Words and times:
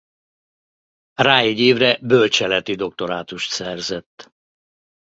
Rá 1.13 1.37
egy 1.39 1.59
évre 1.59 1.97
bölcseleti 2.01 2.75
doktorátust 2.75 3.49
szerzett. 3.51 4.33